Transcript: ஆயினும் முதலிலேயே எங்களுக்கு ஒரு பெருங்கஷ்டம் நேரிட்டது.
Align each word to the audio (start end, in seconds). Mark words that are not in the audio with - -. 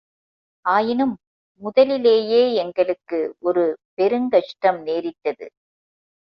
ஆயினும் 0.65 1.13
முதலிலேயே 1.61 2.53
எங்களுக்கு 2.55 3.35
ஒரு 3.39 3.63
பெருங்கஷ்டம் 3.97 4.81
நேரிட்டது. 4.81 5.47